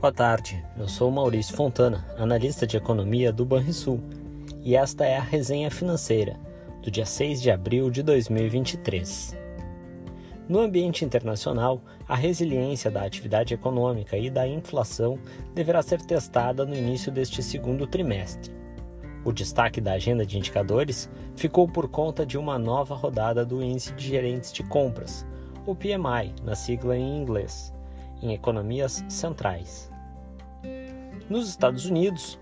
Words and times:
Boa 0.00 0.10
tarde, 0.10 0.64
eu 0.78 0.88
sou 0.88 1.10
Maurício 1.10 1.54
Fontana, 1.54 2.06
analista 2.16 2.66
de 2.66 2.74
economia 2.74 3.30
do 3.30 3.44
Banrisul, 3.44 4.00
e 4.62 4.74
esta 4.74 5.04
é 5.04 5.18
a 5.18 5.22
resenha 5.22 5.70
financeira 5.70 6.40
do 6.82 6.90
dia 6.90 7.04
6 7.04 7.42
de 7.42 7.50
abril 7.50 7.90
de 7.90 8.02
2023. 8.02 9.36
No 10.48 10.60
ambiente 10.60 11.04
internacional, 11.04 11.82
a 12.08 12.14
resiliência 12.16 12.90
da 12.90 13.04
atividade 13.04 13.52
econômica 13.52 14.16
e 14.16 14.30
da 14.30 14.48
inflação 14.48 15.18
deverá 15.54 15.82
ser 15.82 16.00
testada 16.00 16.64
no 16.64 16.74
início 16.74 17.12
deste 17.12 17.42
segundo 17.42 17.86
trimestre. 17.86 18.50
O 19.22 19.30
destaque 19.30 19.82
da 19.82 19.92
agenda 19.92 20.24
de 20.24 20.38
indicadores 20.38 21.10
ficou 21.36 21.68
por 21.68 21.90
conta 21.90 22.24
de 22.24 22.38
uma 22.38 22.58
nova 22.58 22.94
rodada 22.94 23.44
do 23.44 23.62
Índice 23.62 23.92
de 23.92 24.08
Gerentes 24.08 24.50
de 24.50 24.62
Compras, 24.62 25.26
o 25.66 25.74
PMI, 25.74 26.34
na 26.42 26.54
sigla 26.54 26.96
em 26.96 27.18
inglês, 27.20 27.70
em 28.22 28.32
economias 28.32 29.04
centrais. 29.10 29.89
Nos 31.30 31.48
Estados 31.48 31.86
Unidos, 31.86 32.40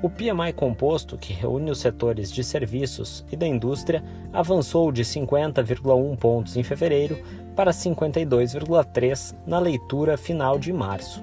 o 0.00 0.08
PMI 0.08 0.52
composto, 0.54 1.18
que 1.18 1.32
reúne 1.32 1.72
os 1.72 1.80
setores 1.80 2.30
de 2.30 2.44
serviços 2.44 3.24
e 3.32 3.36
da 3.36 3.44
indústria, 3.44 4.00
avançou 4.32 4.92
de 4.92 5.02
50,1 5.02 6.16
pontos 6.16 6.56
em 6.56 6.62
fevereiro 6.62 7.20
para 7.56 7.72
52,3 7.72 9.34
na 9.44 9.58
leitura 9.58 10.16
final 10.16 10.56
de 10.56 10.72
março. 10.72 11.20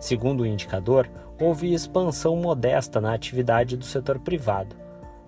Segundo 0.00 0.40
o 0.40 0.46
indicador, 0.46 1.08
houve 1.40 1.72
expansão 1.72 2.34
modesta 2.34 3.00
na 3.00 3.14
atividade 3.14 3.76
do 3.76 3.84
setor 3.84 4.18
privado, 4.18 4.74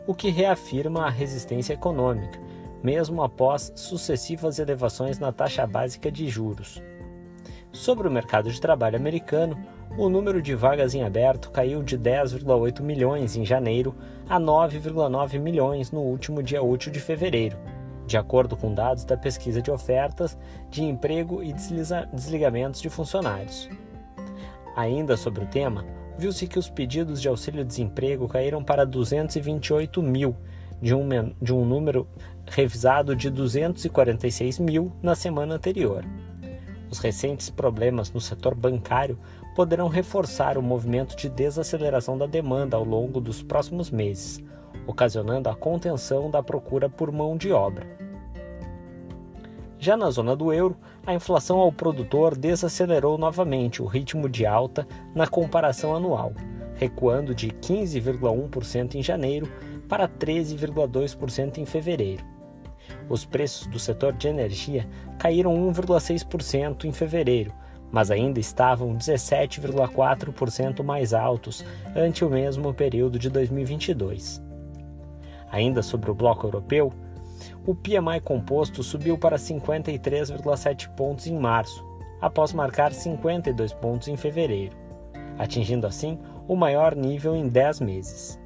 o 0.08 0.14
que 0.14 0.30
reafirma 0.30 1.06
a 1.06 1.10
resistência 1.10 1.74
econômica, 1.74 2.40
mesmo 2.82 3.22
após 3.22 3.70
sucessivas 3.76 4.58
elevações 4.58 5.20
na 5.20 5.30
taxa 5.30 5.64
básica 5.64 6.10
de 6.10 6.28
juros. 6.28 6.82
Sobre 7.70 8.08
o 8.08 8.10
mercado 8.10 8.50
de 8.50 8.60
trabalho 8.60 8.96
americano, 8.96 9.56
o 9.96 10.08
número 10.08 10.40
de 10.40 10.54
vagas 10.54 10.94
em 10.94 11.02
aberto 11.02 11.50
caiu 11.50 11.82
de 11.82 11.98
10,8 11.98 12.80
milhões 12.80 13.36
em 13.36 13.44
janeiro 13.44 13.94
a 14.28 14.38
9,9 14.38 15.38
milhões 15.38 15.90
no 15.90 16.00
último 16.00 16.42
dia 16.42 16.62
útil 16.62 16.92
de 16.92 17.00
fevereiro, 17.00 17.58
de 18.06 18.16
acordo 18.16 18.56
com 18.56 18.72
dados 18.72 19.04
da 19.04 19.16
pesquisa 19.16 19.60
de 19.60 19.70
ofertas 19.70 20.38
de 20.70 20.82
emprego 20.82 21.42
e 21.42 21.52
desligamentos 21.52 22.80
de 22.80 22.88
funcionários. 22.88 23.68
Ainda 24.76 25.16
sobre 25.16 25.44
o 25.44 25.48
tema, 25.48 25.84
viu-se 26.16 26.46
que 26.46 26.58
os 26.58 26.70
pedidos 26.70 27.20
de 27.20 27.28
auxílio-desemprego 27.28 28.28
caíram 28.28 28.62
para 28.62 28.86
228 28.86 30.02
mil, 30.02 30.36
de 30.80 30.94
um, 30.94 31.08
de 31.42 31.52
um 31.52 31.64
número 31.64 32.06
revisado 32.46 33.14
de 33.14 33.28
246 33.28 34.60
mil 34.60 34.92
na 35.02 35.14
semana 35.14 35.56
anterior. 35.56 36.04
Os 36.90 36.98
recentes 36.98 37.48
problemas 37.48 38.12
no 38.12 38.20
setor 38.20 38.54
bancário 38.54 39.16
poderão 39.54 39.88
reforçar 39.88 40.58
o 40.58 40.62
movimento 40.62 41.16
de 41.16 41.28
desaceleração 41.28 42.18
da 42.18 42.26
demanda 42.26 42.76
ao 42.76 42.84
longo 42.84 43.20
dos 43.20 43.42
próximos 43.42 43.90
meses, 43.90 44.42
ocasionando 44.86 45.48
a 45.48 45.54
contenção 45.54 46.30
da 46.30 46.42
procura 46.42 46.88
por 46.88 47.12
mão 47.12 47.36
de 47.36 47.52
obra. 47.52 47.86
Já 49.78 49.96
na 49.96 50.10
zona 50.10 50.36
do 50.36 50.52
euro, 50.52 50.76
a 51.06 51.14
inflação 51.14 51.58
ao 51.58 51.72
produtor 51.72 52.36
desacelerou 52.36 53.16
novamente 53.16 53.80
o 53.80 53.86
ritmo 53.86 54.28
de 54.28 54.44
alta 54.44 54.86
na 55.14 55.26
comparação 55.26 55.94
anual, 55.94 56.34
recuando 56.74 57.34
de 57.34 57.48
15,1% 57.48 58.96
em 58.96 59.02
janeiro 59.02 59.50
para 59.88 60.08
13,2% 60.08 61.58
em 61.58 61.64
fevereiro. 61.64 62.39
Os 63.08 63.24
preços 63.24 63.66
do 63.66 63.78
setor 63.78 64.12
de 64.12 64.28
energia 64.28 64.86
caíram 65.18 65.54
1,6% 65.72 66.84
em 66.84 66.92
fevereiro, 66.92 67.52
mas 67.90 68.10
ainda 68.10 68.38
estavam 68.38 68.96
17,4% 68.96 70.82
mais 70.82 71.12
altos 71.12 71.64
ante 71.94 72.24
o 72.24 72.30
mesmo 72.30 72.72
período 72.72 73.18
de 73.18 73.28
2022. 73.28 74.42
Ainda 75.50 75.82
sobre 75.82 76.10
o 76.10 76.14
bloco 76.14 76.46
europeu, 76.46 76.92
o 77.66 77.74
PMI 77.74 78.20
composto 78.22 78.82
subiu 78.82 79.18
para 79.18 79.36
53,7 79.36 80.88
pontos 80.94 81.26
em 81.26 81.36
março, 81.36 81.84
após 82.20 82.52
marcar 82.52 82.92
52 82.92 83.72
pontos 83.74 84.08
em 84.08 84.16
fevereiro, 84.16 84.76
atingindo 85.38 85.86
assim 85.86 86.18
o 86.46 86.54
maior 86.54 86.94
nível 86.94 87.34
em 87.34 87.48
10 87.48 87.80
meses. 87.80 88.38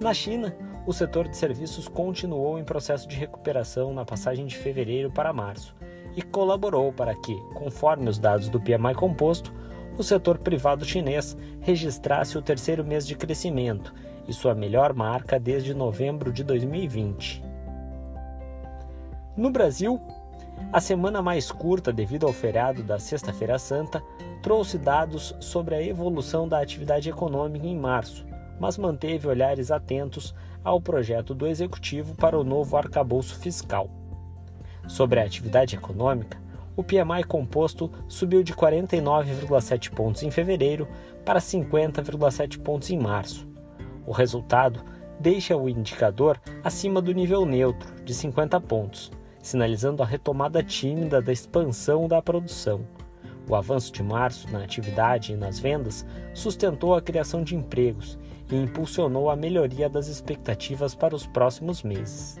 Na 0.00 0.14
China, 0.14 0.54
o 0.86 0.92
setor 0.92 1.28
de 1.28 1.36
serviços 1.36 1.86
continuou 1.86 2.58
em 2.58 2.64
processo 2.64 3.06
de 3.08 3.16
recuperação 3.16 3.94
na 3.94 4.04
passagem 4.04 4.46
de 4.46 4.56
fevereiro 4.56 5.10
para 5.10 5.32
março 5.32 5.74
e 6.16 6.22
colaborou 6.22 6.92
para 6.92 7.14
que, 7.14 7.34
conforme 7.54 8.08
os 8.08 8.18
dados 8.18 8.48
do 8.48 8.60
PMI 8.60 8.94
composto, 8.94 9.52
o 9.96 10.02
setor 10.02 10.38
privado 10.38 10.84
chinês 10.84 11.36
registrasse 11.60 12.36
o 12.36 12.42
terceiro 12.42 12.84
mês 12.84 13.06
de 13.06 13.14
crescimento 13.14 13.94
e 14.26 14.32
sua 14.32 14.54
melhor 14.54 14.92
marca 14.92 15.38
desde 15.38 15.74
novembro 15.74 16.32
de 16.32 16.42
2020. 16.42 17.44
No 19.36 19.50
Brasil, 19.50 20.00
a 20.72 20.80
semana 20.80 21.22
mais 21.22 21.50
curta 21.50 21.92
devido 21.92 22.26
ao 22.26 22.32
feriado 22.32 22.82
da 22.82 22.98
Sexta-feira 22.98 23.58
Santa 23.58 24.02
trouxe 24.42 24.76
dados 24.78 25.34
sobre 25.40 25.74
a 25.74 25.82
evolução 25.82 26.48
da 26.48 26.60
atividade 26.60 27.08
econômica 27.08 27.66
em 27.66 27.78
março, 27.78 28.26
mas 28.62 28.78
manteve 28.78 29.26
olhares 29.26 29.72
atentos 29.72 30.32
ao 30.62 30.80
projeto 30.80 31.34
do 31.34 31.48
Executivo 31.48 32.14
para 32.14 32.38
o 32.38 32.44
novo 32.44 32.76
arcabouço 32.76 33.36
fiscal. 33.36 33.90
Sobre 34.86 35.18
a 35.18 35.24
atividade 35.24 35.74
econômica, 35.74 36.40
o 36.76 36.84
PMI 36.84 37.24
composto 37.26 37.90
subiu 38.06 38.44
de 38.44 38.54
49,7 38.54 39.90
pontos 39.90 40.22
em 40.22 40.30
fevereiro 40.30 40.86
para 41.24 41.40
50,7 41.40 42.62
pontos 42.62 42.88
em 42.90 42.98
março. 43.00 43.48
O 44.06 44.12
resultado 44.12 44.80
deixa 45.18 45.56
o 45.56 45.68
indicador 45.68 46.40
acima 46.62 47.02
do 47.02 47.12
nível 47.12 47.44
neutro, 47.44 47.92
de 48.04 48.14
50 48.14 48.60
pontos, 48.60 49.10
sinalizando 49.42 50.04
a 50.04 50.06
retomada 50.06 50.62
tímida 50.62 51.20
da 51.20 51.32
expansão 51.32 52.06
da 52.06 52.22
produção. 52.22 52.86
O 53.50 53.56
avanço 53.56 53.92
de 53.92 54.04
março 54.04 54.48
na 54.52 54.62
atividade 54.62 55.32
e 55.32 55.36
nas 55.36 55.58
vendas 55.58 56.06
sustentou 56.32 56.94
a 56.94 57.02
criação 57.02 57.42
de 57.42 57.56
empregos 57.56 58.16
e 58.52 58.56
impulsionou 58.56 59.30
a 59.30 59.34
melhoria 59.34 59.88
das 59.88 60.08
expectativas 60.08 60.94
para 60.94 61.16
os 61.16 61.26
próximos 61.26 61.82
meses. 61.82 62.38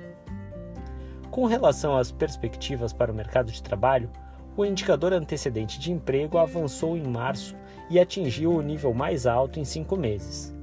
Com 1.30 1.46
relação 1.46 1.96
às 1.96 2.12
perspectivas 2.12 2.92
para 2.92 3.10
o 3.10 3.14
mercado 3.14 3.50
de 3.50 3.62
trabalho, 3.62 4.10
o 4.54 4.66
indicador 4.66 5.14
antecedente 5.14 5.80
de 5.80 5.90
emprego 5.90 6.36
avançou 6.36 6.94
em 6.94 7.02
março 7.02 7.56
e 7.88 7.98
atingiu 7.98 8.52
o 8.52 8.60
nível 8.60 8.92
mais 8.92 9.26
alto 9.26 9.58
em 9.58 9.64
cinco 9.64 9.96
meses. 9.96 10.54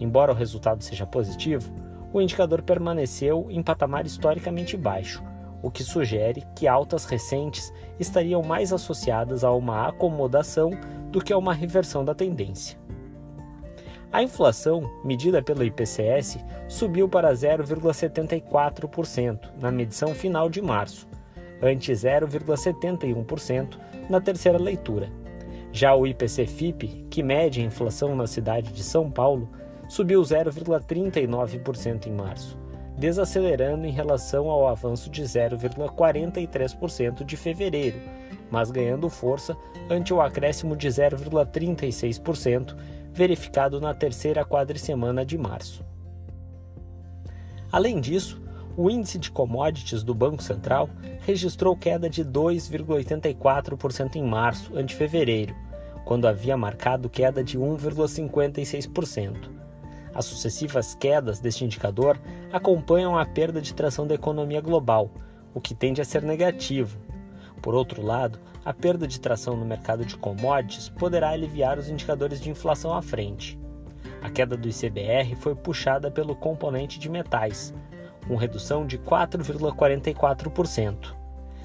Embora 0.00 0.32
o 0.32 0.34
resultado 0.34 0.82
seja 0.82 1.06
positivo, 1.06 1.70
o 2.10 2.22
indicador 2.22 2.62
permaneceu 2.62 3.46
em 3.50 3.62
patamar 3.62 4.06
historicamente 4.06 4.74
baixo, 4.74 5.22
o 5.62 5.70
que 5.70 5.84
sugere 5.84 6.42
que 6.56 6.66
altas 6.66 7.04
recentes 7.04 7.70
estariam 8.00 8.42
mais 8.42 8.72
associadas 8.72 9.44
a 9.44 9.52
uma 9.52 9.88
acomodação 9.88 10.70
do 11.10 11.22
que 11.22 11.32
a 11.32 11.38
uma 11.38 11.52
reversão 11.52 12.02
da 12.02 12.14
tendência. 12.14 12.83
A 14.14 14.22
inflação, 14.22 14.88
medida 15.02 15.42
pelo 15.42 15.64
IPCS, 15.64 16.38
subiu 16.68 17.08
para 17.08 17.32
0,74% 17.32 19.40
na 19.60 19.72
medição 19.72 20.14
final 20.14 20.48
de 20.48 20.62
março, 20.62 21.08
ante 21.60 21.90
0,71% 21.90 23.76
na 24.08 24.20
terceira 24.20 24.56
leitura. 24.56 25.10
Já 25.72 25.96
o 25.96 26.06
IPC-FIP, 26.06 27.08
que 27.10 27.24
mede 27.24 27.60
a 27.60 27.64
inflação 27.64 28.14
na 28.14 28.28
cidade 28.28 28.72
de 28.72 28.84
São 28.84 29.10
Paulo, 29.10 29.50
subiu 29.88 30.22
0,39% 30.22 32.06
em 32.06 32.12
março, 32.12 32.56
desacelerando 32.96 33.84
em 33.84 33.90
relação 33.90 34.48
ao 34.48 34.68
avanço 34.68 35.10
de 35.10 35.24
0,43% 35.24 37.24
de 37.24 37.36
fevereiro, 37.36 37.98
mas 38.48 38.70
ganhando 38.70 39.10
força 39.10 39.56
ante 39.90 40.14
o 40.14 40.20
acréscimo 40.20 40.76
de 40.76 40.86
0,36% 40.86 42.76
verificado 43.14 43.80
na 43.80 43.94
terceira 43.94 44.44
quadricemana 44.44 45.24
de 45.24 45.38
março. 45.38 45.84
Além 47.70 48.00
disso, 48.00 48.42
o 48.76 48.90
índice 48.90 49.18
de 49.18 49.30
commodities 49.30 50.02
do 50.02 50.12
Banco 50.12 50.42
Central 50.42 50.90
registrou 51.20 51.76
queda 51.76 52.10
de 52.10 52.24
2,84% 52.24 54.16
em 54.16 54.24
março 54.24 54.76
ante 54.76 54.96
fevereiro, 54.96 55.54
quando 56.04 56.26
havia 56.26 56.56
marcado 56.56 57.08
queda 57.08 57.44
de 57.44 57.56
1,56%. 57.56 59.48
As 60.12 60.24
sucessivas 60.24 60.94
quedas 60.94 61.38
deste 61.38 61.64
indicador 61.64 62.20
acompanham 62.52 63.16
a 63.16 63.24
perda 63.24 63.60
de 63.60 63.72
tração 63.74 64.06
da 64.06 64.14
economia 64.14 64.60
global, 64.60 65.10
o 65.54 65.60
que 65.60 65.74
tende 65.74 66.00
a 66.00 66.04
ser 66.04 66.22
negativo. 66.22 66.98
Por 67.62 67.74
outro 67.74 68.02
lado, 68.02 68.40
a 68.64 68.72
perda 68.72 69.06
de 69.06 69.20
tração 69.20 69.54
no 69.56 69.66
mercado 69.66 70.04
de 70.04 70.16
commodities 70.16 70.88
poderá 70.88 71.30
aliviar 71.30 71.78
os 71.78 71.90
indicadores 71.90 72.40
de 72.40 72.50
inflação 72.50 72.92
à 72.94 73.02
frente. 73.02 73.58
A 74.22 74.30
queda 74.30 74.56
do 74.56 74.68
ICBR 74.68 75.34
foi 75.36 75.54
puxada 75.54 76.10
pelo 76.10 76.34
componente 76.34 76.98
de 76.98 77.10
metais, 77.10 77.74
com 78.26 78.36
redução 78.36 78.86
de 78.86 78.98
4,44%, 78.98 81.14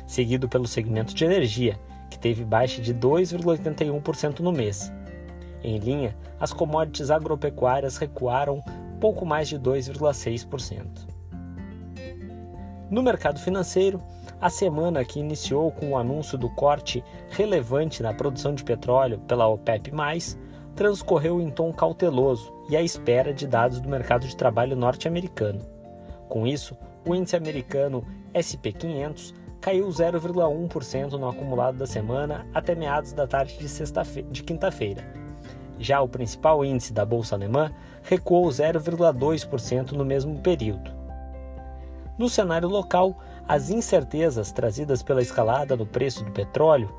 seguido 0.05 0.49
pelo 0.49 0.67
segmento 0.67 1.15
de 1.15 1.23
energia, 1.23 1.79
que 2.09 2.19
teve 2.19 2.43
baixa 2.43 2.81
de 2.81 2.93
2,81% 2.93 4.39
no 4.39 4.51
mês. 4.51 4.91
Em 5.63 5.77
linha, 5.77 6.17
as 6.39 6.51
commodities 6.51 7.11
agropecuárias 7.11 7.97
recuaram 7.97 8.61
pouco 8.99 9.25
mais 9.25 9.47
de 9.47 9.57
2,6%. 9.57 11.07
No 12.89 13.01
mercado 13.03 13.39
financeiro, 13.39 14.01
a 14.41 14.49
semana 14.49 15.03
que 15.03 15.19
iniciou 15.19 15.71
com 15.71 15.91
o 15.91 15.97
anúncio 15.97 16.37
do 16.37 16.49
corte 16.49 17.03
relevante 17.29 18.01
na 18.01 18.13
produção 18.13 18.53
de 18.53 18.63
petróleo 18.63 19.19
pela 19.27 19.47
OPEP, 19.47 19.91
transcorreu 20.75 21.41
em 21.41 21.49
tom 21.49 21.73
cauteloso 21.73 22.53
e 22.69 22.77
à 22.77 22.81
espera 22.81 23.33
de 23.33 23.45
dados 23.45 23.81
do 23.81 23.89
mercado 23.89 24.25
de 24.25 24.35
trabalho 24.35 24.77
norte-americano. 24.77 25.59
Com 26.29 26.47
isso, 26.47 26.77
o 27.05 27.13
índice 27.13 27.35
americano 27.35 28.05
SP500 28.33 29.33
caiu 29.59 29.87
0,1% 29.89 31.11
no 31.13 31.27
acumulado 31.27 31.77
da 31.77 31.85
semana 31.85 32.45
até 32.53 32.75
meados 32.75 33.11
da 33.11 33.27
tarde 33.27 33.57
de, 33.57 34.21
de 34.23 34.43
quinta-feira. 34.43 35.03
Já 35.77 36.01
o 36.01 36.07
principal 36.07 36.63
índice 36.63 36.93
da 36.93 37.03
bolsa 37.05 37.35
alemã 37.35 37.73
recuou 38.03 38.47
0,2% 38.47 39.91
no 39.91 40.05
mesmo 40.05 40.39
período. 40.39 40.91
No 42.17 42.27
cenário 42.27 42.67
local, 42.67 43.17
as 43.49 43.71
incertezas 43.71 44.51
trazidas 44.51 45.01
pela 45.01 45.23
escalada 45.23 45.75
no 45.75 45.83
preço 45.83 46.23
do 46.23 46.31
petróleo 46.31 46.93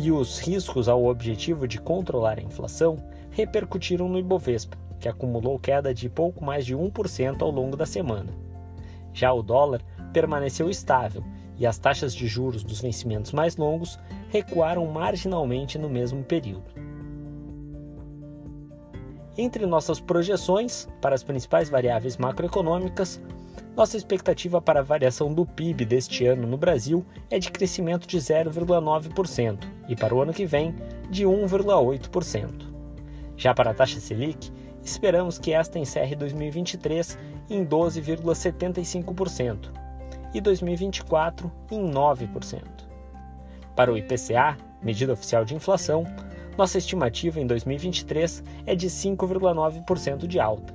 e 0.00 0.10
os 0.10 0.40
riscos 0.40 0.88
ao 0.88 1.04
objetivo 1.04 1.68
de 1.68 1.80
controlar 1.80 2.40
a 2.40 2.42
inflação 2.42 2.96
repercutiram 3.30 4.08
no 4.08 4.18
Ibovespa, 4.18 4.76
que 4.98 5.08
acumulou 5.08 5.60
queda 5.60 5.94
de 5.94 6.08
pouco 6.08 6.44
mais 6.44 6.66
de 6.66 6.76
1% 6.76 7.42
ao 7.42 7.52
longo 7.52 7.76
da 7.76 7.86
semana. 7.86 8.32
Já 9.14 9.32
o 9.32 9.44
dólar 9.44 9.80
permaneceu 10.12 10.68
estável 10.68 11.22
e 11.56 11.64
as 11.64 11.78
taxas 11.78 12.16
de 12.16 12.26
juros 12.26 12.64
dos 12.64 12.80
vencimentos 12.80 13.30
mais 13.30 13.56
longos 13.56 13.96
recuaram 14.28 14.84
marginalmente 14.86 15.78
no 15.78 15.88
mesmo 15.88 16.24
período. 16.24 16.68
Entre 19.38 19.64
nossas 19.66 20.00
projeções 20.00 20.88
para 21.00 21.14
as 21.14 21.22
principais 21.22 21.70
variáveis 21.70 22.16
macroeconômicas, 22.16 23.22
nossa 23.76 23.96
expectativa 23.96 24.60
para 24.60 24.80
a 24.80 24.82
variação 24.82 25.32
do 25.32 25.46
PIB 25.46 25.84
deste 25.84 26.26
ano 26.26 26.46
no 26.46 26.56
Brasil 26.56 27.04
é 27.30 27.38
de 27.38 27.50
crescimento 27.50 28.06
de 28.06 28.18
0,9% 28.18 29.58
e 29.88 29.96
para 29.96 30.14
o 30.14 30.20
ano 30.20 30.32
que 30.32 30.44
vem 30.44 30.74
de 31.08 31.24
1,8%. 31.24 32.68
Já 33.36 33.54
para 33.54 33.70
a 33.70 33.74
taxa 33.74 34.00
Selic, 34.00 34.50
esperamos 34.82 35.38
que 35.38 35.52
esta 35.52 35.78
encerre 35.78 36.16
2023 36.16 37.16
em 37.48 37.64
12,75% 37.64 39.70
e 40.34 40.40
2024 40.40 41.50
em 41.70 41.90
9%. 41.90 42.62
Para 43.74 43.92
o 43.92 43.96
IPCA, 43.96 44.58
medida 44.82 45.12
oficial 45.12 45.44
de 45.44 45.54
inflação, 45.54 46.04
nossa 46.58 46.76
estimativa 46.76 47.40
em 47.40 47.46
2023 47.46 48.42
é 48.66 48.74
de 48.74 48.88
5,9% 48.88 50.26
de 50.26 50.38
alta, 50.38 50.74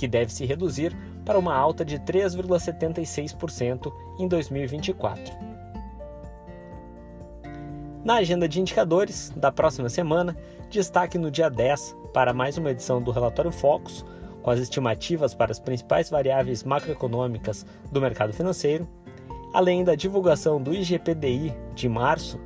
que 0.00 0.08
deve 0.08 0.32
se 0.32 0.46
reduzir 0.46 0.96
para 1.26 1.38
uma 1.38 1.54
alta 1.54 1.84
de 1.84 1.98
3,76% 1.98 3.92
em 4.18 4.26
2024. 4.26 5.34
Na 8.02 8.14
agenda 8.14 8.48
de 8.48 8.58
indicadores 8.58 9.30
da 9.36 9.52
próxima 9.52 9.90
semana, 9.90 10.34
destaque 10.70 11.18
no 11.18 11.30
dia 11.30 11.50
10 11.50 11.94
para 12.14 12.32
mais 12.32 12.56
uma 12.56 12.70
edição 12.70 13.02
do 13.02 13.10
Relatório 13.10 13.52
Focus, 13.52 14.02
com 14.40 14.50
as 14.50 14.58
estimativas 14.58 15.34
para 15.34 15.52
as 15.52 15.60
principais 15.60 16.08
variáveis 16.08 16.64
macroeconômicas 16.64 17.66
do 17.92 18.00
mercado 18.00 18.32
financeiro, 18.32 18.88
além 19.52 19.84
da 19.84 19.94
divulgação 19.94 20.62
do 20.62 20.72
IGPDI 20.72 21.54
de 21.74 21.90
março, 21.90 22.40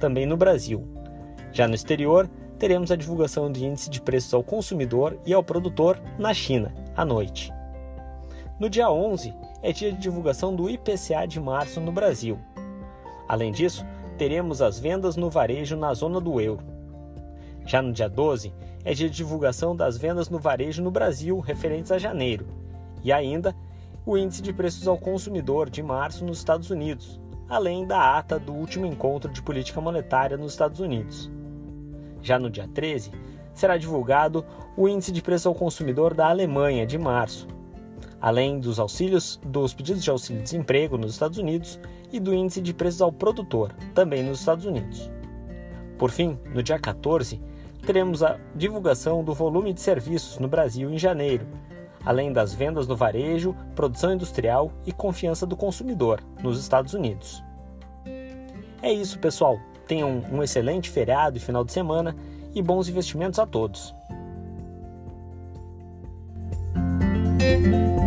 também 0.00 0.26
no 0.26 0.36
Brasil. 0.36 0.84
Já 1.52 1.68
no 1.68 1.76
exterior, 1.76 2.28
teremos 2.58 2.90
a 2.90 2.96
divulgação 2.96 3.52
do 3.52 3.60
índice 3.60 3.88
de 3.88 4.00
preços 4.00 4.34
ao 4.34 4.42
consumidor 4.42 5.16
e 5.24 5.32
ao 5.32 5.44
produtor 5.44 6.02
na 6.18 6.34
China, 6.34 6.74
à 6.96 7.04
noite. 7.04 7.52
No 8.58 8.70
dia 8.70 8.90
11, 8.90 9.34
é 9.62 9.70
dia 9.70 9.92
de 9.92 9.98
divulgação 9.98 10.56
do 10.56 10.70
IPCA 10.70 11.26
de 11.26 11.38
março 11.38 11.80
no 11.80 11.92
Brasil. 11.92 12.38
Além 13.28 13.52
disso, 13.52 13.84
teremos 14.16 14.62
as 14.62 14.78
vendas 14.78 15.14
no 15.14 15.28
varejo 15.28 15.76
na 15.76 15.92
zona 15.92 16.20
do 16.20 16.40
euro. 16.40 16.64
Já 17.66 17.82
no 17.82 17.92
dia 17.92 18.08
12, 18.08 18.54
é 18.84 18.94
dia 18.94 19.10
de 19.10 19.16
divulgação 19.16 19.76
das 19.76 19.98
vendas 19.98 20.30
no 20.30 20.38
varejo 20.38 20.82
no 20.82 20.90
Brasil 20.90 21.38
referentes 21.40 21.92
a 21.92 21.98
janeiro. 21.98 22.46
E 23.04 23.12
ainda, 23.12 23.54
o 24.06 24.16
índice 24.16 24.40
de 24.40 24.52
preços 24.52 24.88
ao 24.88 24.96
consumidor 24.96 25.68
de 25.68 25.82
março 25.82 26.24
nos 26.24 26.38
Estados 26.38 26.70
Unidos, 26.70 27.20
além 27.48 27.86
da 27.86 28.16
ata 28.16 28.38
do 28.38 28.54
último 28.54 28.86
encontro 28.86 29.30
de 29.30 29.42
política 29.42 29.80
monetária 29.80 30.36
nos 30.36 30.52
Estados 30.52 30.80
Unidos. 30.80 31.30
Já 32.22 32.38
no 32.38 32.48
dia 32.48 32.68
13, 32.68 33.10
será 33.52 33.76
divulgado 33.76 34.44
o 34.76 34.86
índice 34.88 35.10
de 35.10 35.22
preço 35.22 35.48
ao 35.48 35.54
consumidor 35.54 36.12
da 36.12 36.28
Alemanha 36.28 36.86
de 36.86 36.98
março, 36.98 37.48
além 38.20 38.58
dos 38.58 38.78
auxílios 38.78 39.40
dos 39.44 39.72
pedidos 39.72 40.04
de 40.04 40.10
auxílio-desemprego 40.10 40.98
nos 40.98 41.12
Estados 41.12 41.38
Unidos 41.38 41.80
e 42.12 42.20
do 42.20 42.34
índice 42.34 42.60
de 42.60 42.74
preços 42.74 43.00
ao 43.00 43.10
produtor, 43.10 43.72
também 43.94 44.22
nos 44.22 44.40
Estados 44.40 44.66
Unidos. 44.66 45.10
Por 45.98 46.10
fim, 46.10 46.38
no 46.54 46.62
dia 46.62 46.78
14, 46.78 47.40
teremos 47.86 48.22
a 48.22 48.38
divulgação 48.54 49.24
do 49.24 49.32
volume 49.32 49.72
de 49.72 49.80
serviços 49.80 50.38
no 50.38 50.46
Brasil 50.46 50.90
em 50.90 50.98
janeiro, 50.98 51.46
além 52.04 52.32
das 52.32 52.52
vendas 52.52 52.86
no 52.86 52.94
varejo, 52.94 53.56
produção 53.74 54.12
industrial 54.12 54.70
e 54.84 54.92
confiança 54.92 55.46
do 55.46 55.56
consumidor 55.56 56.20
nos 56.42 56.60
Estados 56.60 56.92
Unidos. 56.92 57.42
É 58.82 58.92
isso, 58.92 59.18
pessoal. 59.18 59.58
Tenham 59.88 60.22
um 60.30 60.42
excelente 60.42 60.90
feriado 60.90 61.38
e 61.38 61.40
final 61.40 61.64
de 61.64 61.72
semana 61.72 62.14
e 62.54 62.62
bons 62.62 62.88
investimentos 62.88 63.38
a 63.38 63.46
todos. 63.46 63.94
Thank 67.66 68.00
you. 68.00 68.05